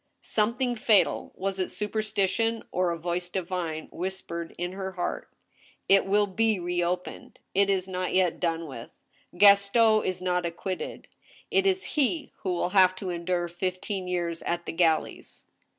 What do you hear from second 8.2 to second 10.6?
done with. Gaston is not